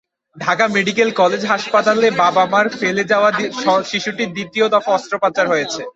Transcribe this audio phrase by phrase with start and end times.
[0.35, 3.29] Dhaka medical college হাসপাতালে মা-বাবার ফেলে যাওয়া
[3.83, 5.81] শিশুটির দ্বিতীয় দফা অস্ত্রোপচার হয়েছে।